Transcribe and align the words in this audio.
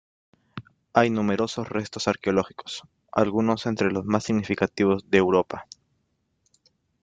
Hay 0.93 1.11
numerosos 1.11 1.69
restos 1.69 2.07
arqueológicos, 2.07 2.81
algunos 3.11 3.67
entre 3.67 3.91
los 3.91 4.03
más 4.03 4.23
significativos 4.23 5.03
de 5.11 5.19
Europa. 5.19 5.67